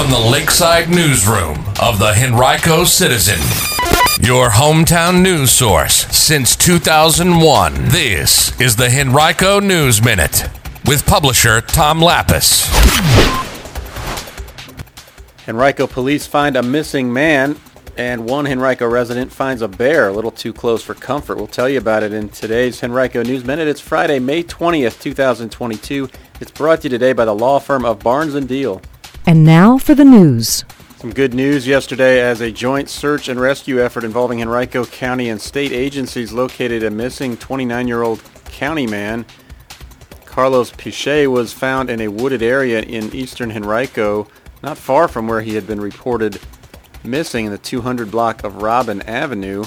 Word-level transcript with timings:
from 0.00 0.10
the 0.10 0.30
Lakeside 0.30 0.88
Newsroom 0.88 1.58
of 1.78 1.98
the 1.98 2.14
Henrico 2.16 2.84
Citizen, 2.84 3.38
your 4.26 4.48
hometown 4.48 5.20
news 5.20 5.50
source 5.50 6.06
since 6.06 6.56
2001. 6.56 7.74
This 7.88 8.58
is 8.58 8.76
the 8.76 8.88
Henrico 8.88 9.60
News 9.60 10.02
Minute 10.02 10.48
with 10.86 11.04
publisher 11.04 11.60
Tom 11.60 12.00
Lappas. 12.00 12.66
Henrico 15.46 15.86
police 15.86 16.26
find 16.26 16.56
a 16.56 16.62
missing 16.62 17.12
man, 17.12 17.56
and 17.98 18.24
one 18.24 18.46
Henrico 18.46 18.88
resident 18.88 19.30
finds 19.30 19.60
a 19.60 19.68
bear 19.68 20.08
a 20.08 20.12
little 20.14 20.30
too 20.30 20.54
close 20.54 20.82
for 20.82 20.94
comfort. 20.94 21.36
We'll 21.36 21.46
tell 21.46 21.68
you 21.68 21.76
about 21.76 22.02
it 22.02 22.14
in 22.14 22.30
today's 22.30 22.82
Henrico 22.82 23.22
News 23.22 23.44
Minute. 23.44 23.68
It's 23.68 23.82
Friday, 23.82 24.18
May 24.18 24.44
20th, 24.44 24.98
2022. 25.02 26.08
It's 26.40 26.50
brought 26.50 26.80
to 26.80 26.84
you 26.84 26.88
today 26.88 27.12
by 27.12 27.26
the 27.26 27.34
law 27.34 27.58
firm 27.58 27.84
of 27.84 27.98
Barnes 27.98 28.32
& 28.44 28.46
Deal. 28.46 28.80
And 29.30 29.44
now 29.44 29.78
for 29.78 29.94
the 29.94 30.04
news. 30.04 30.64
Some 30.96 31.12
good 31.12 31.34
news 31.34 31.64
yesterday 31.64 32.20
as 32.20 32.40
a 32.40 32.50
joint 32.50 32.88
search 32.88 33.28
and 33.28 33.40
rescue 33.40 33.80
effort 33.80 34.02
involving 34.02 34.42
Henrico 34.42 34.84
County 34.84 35.28
and 35.28 35.40
state 35.40 35.70
agencies 35.70 36.32
located 36.32 36.82
a 36.82 36.90
missing 36.90 37.36
29-year-old 37.36 38.20
county 38.46 38.88
man. 38.88 39.24
Carlos 40.24 40.72
Pichet 40.72 41.28
was 41.28 41.52
found 41.52 41.90
in 41.90 42.00
a 42.00 42.08
wooded 42.08 42.42
area 42.42 42.82
in 42.82 43.14
eastern 43.14 43.52
Henrico, 43.52 44.26
not 44.64 44.76
far 44.76 45.06
from 45.06 45.28
where 45.28 45.42
he 45.42 45.54
had 45.54 45.64
been 45.64 45.80
reported 45.80 46.40
missing 47.04 47.46
in 47.46 47.52
the 47.52 47.58
200 47.58 48.10
block 48.10 48.42
of 48.42 48.62
Robin 48.62 49.00
Avenue. 49.02 49.64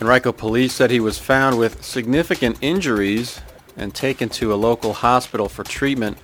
Henrico 0.00 0.30
police 0.30 0.72
said 0.72 0.92
he 0.92 1.00
was 1.00 1.18
found 1.18 1.58
with 1.58 1.82
significant 1.84 2.56
injuries 2.60 3.40
and 3.76 3.92
taken 3.96 4.28
to 4.28 4.54
a 4.54 4.54
local 4.54 4.92
hospital 4.92 5.48
for 5.48 5.64
treatment. 5.64 6.16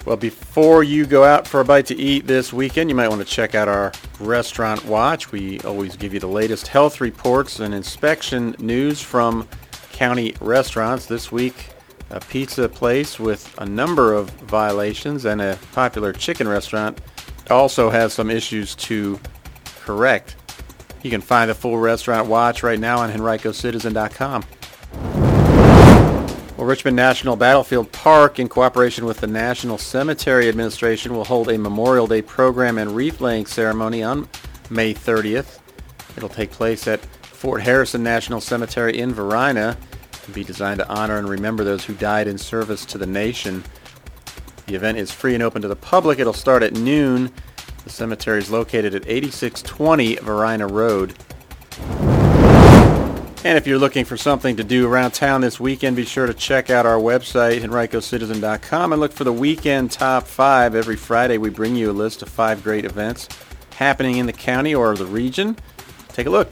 Well, 0.06 0.18
before 0.18 0.84
you 0.84 1.06
go 1.06 1.24
out 1.24 1.48
for 1.48 1.60
a 1.60 1.66
bite 1.66 1.86
to 1.88 1.96
eat 1.96 2.26
this 2.26 2.52
weekend, 2.52 2.90
you 2.90 2.96
might 2.96 3.10
want 3.10 3.22
to 3.22 3.28
check 3.28 3.54
out 3.54 3.68
our 3.68 3.92
Restaurant 4.20 4.84
Watch. 4.86 5.32
We 5.32 5.60
always 5.62 5.96
give 5.96 6.14
you 6.14 6.20
the 6.20 6.28
latest 6.28 6.68
health 6.68 7.02
reports 7.02 7.60
and 7.60 7.74
inspection 7.74 8.56
news 8.58 9.02
from 9.02 9.48
county 9.92 10.36
restaurants. 10.42 11.06
This 11.06 11.32
week, 11.32 11.70
a 12.12 12.20
pizza 12.20 12.68
place 12.70 13.20
with 13.20 13.54
a 13.58 13.66
number 13.66 14.14
of 14.14 14.30
violations 14.30 15.26
and 15.26 15.42
a 15.42 15.58
popular 15.72 16.14
chicken 16.14 16.48
restaurant 16.48 17.00
also 17.50 17.90
has 17.90 18.14
some 18.14 18.30
issues 18.30 18.76
to 18.76 19.20
correct. 19.82 20.36
You 21.04 21.10
can 21.10 21.22
find 21.22 21.50
the 21.50 21.56
full 21.56 21.78
restaurant 21.78 22.28
watch 22.28 22.64
right 22.64 22.80
now 22.80 23.00
on 23.00 23.12
henricocitizen.com. 23.12 24.44
Well, 26.58 26.68
Richmond 26.68 26.96
National 26.96 27.36
Battlefield 27.36 27.92
Park, 27.92 28.38
in 28.38 28.48
cooperation 28.48 29.06
with 29.06 29.20
the 29.20 29.26
National 29.26 29.80
Cemetery 29.80 30.48
Administration, 30.48 31.14
will 31.14 31.24
hold 31.24 31.50
a 31.50 31.58
Memorial 31.58 32.06
Day 32.06 32.22
program 32.22 32.78
and 32.78 32.96
wreath 32.96 33.20
laying 33.20 33.48
ceremony 33.48 34.04
on 34.04 34.30
May 34.70 34.94
30th. 34.94 35.60
It'll 36.16 36.30
take 36.30 36.52
place 36.52 36.88
at 36.88 37.04
Fort 37.24 37.64
Harrison 37.64 38.04
National 38.04 38.40
Cemetery 38.42 39.00
in 39.00 39.12
Varina 39.12 39.76
be 40.32 40.44
designed 40.44 40.80
to 40.80 40.90
honor 40.90 41.18
and 41.18 41.30
remember 41.30 41.64
those 41.64 41.86
who 41.86 41.94
died 41.94 42.28
in 42.28 42.38
service 42.38 42.86
to 42.86 42.98
the 42.98 43.06
nation. 43.06 43.64
The 44.66 44.76
event 44.76 44.98
is 44.98 45.12
free 45.12 45.34
and 45.34 45.44
open 45.44 45.62
to 45.62 45.68
the 45.68 45.76
public. 45.76 46.20
It'll 46.20 46.34
start 46.34 46.64
at 46.64 46.74
noon 46.74 47.32
the 47.84 47.90
cemetery 47.90 48.40
is 48.40 48.52
located 48.52 48.94
at 48.94 49.08
8620 49.08 50.16
Varina 50.18 50.68
Road. 50.68 51.16
And 53.44 53.58
if 53.58 53.66
you're 53.66 53.80
looking 53.80 54.06
for 54.06 54.18
something 54.18 54.58
to 54.58 54.64
do 54.64 54.88
around 54.88 55.12
town 55.12 55.42
this 55.42 55.60
weekend, 55.60 55.96
be 55.96 56.06
sure 56.06 56.28
to 56.28 56.34
check 56.34 56.70
out 56.70 56.86
our 56.86 57.00
website, 57.00 57.62
henricocitizen.com, 57.62 58.94
and 58.94 59.02
look 59.02 59.12
for 59.12 59.24
the 59.24 59.34
weekend 59.34 59.92
top 59.92 60.28
five. 60.28 60.76
Every 60.76 60.96
Friday, 60.96 61.40
we 61.40 61.50
bring 61.50 61.76
you 61.76 61.90
a 61.90 61.94
list 61.94 62.22
of 62.22 62.30
five 62.30 62.64
great 62.64 62.86
events 62.86 63.28
happening 63.78 64.18
in 64.18 64.28
the 64.28 64.34
county 64.34 64.76
or 64.76 64.96
the 64.96 65.08
region. 65.08 65.58
Take 66.10 66.28
a 66.28 66.30
look. 66.30 66.52